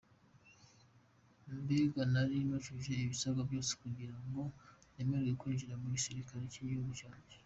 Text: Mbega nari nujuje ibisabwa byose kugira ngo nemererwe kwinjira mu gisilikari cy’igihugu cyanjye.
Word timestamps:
Mbega 1.61 2.01
nari 2.13 2.37
nujuje 2.47 2.91
ibisabwa 3.03 3.41
byose 3.49 3.71
kugira 3.81 4.15
ngo 4.25 4.41
nemererwe 4.93 5.33
kwinjira 5.39 5.73
mu 5.81 5.87
gisilikari 5.93 6.51
cy’igihugu 6.53 6.91
cyanjye. 6.99 7.35